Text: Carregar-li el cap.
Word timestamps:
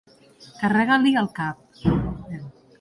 Carregar-li 0.61 1.13
el 1.23 1.29
cap. 1.37 1.87